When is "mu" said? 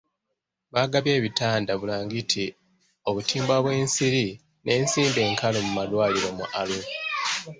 5.65-5.71, 6.37-6.45